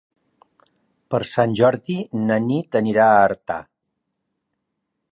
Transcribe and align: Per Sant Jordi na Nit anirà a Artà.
Per 1.15 1.19
Sant 1.33 1.53
Jordi 1.59 1.99
na 2.23 2.39
Nit 2.49 2.81
anirà 2.83 3.09
a 3.13 3.23
Artà. 3.31 3.63